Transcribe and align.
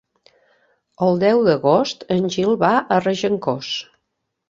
El 1.09 1.21
deu 1.25 1.43
d'agost 1.49 2.03
en 2.19 2.27
Gil 2.39 2.59
va 2.67 2.75
a 2.97 3.01
Regencós. 3.07 3.73